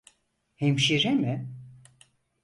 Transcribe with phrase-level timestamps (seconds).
[0.55, 1.47] Hemşire mi?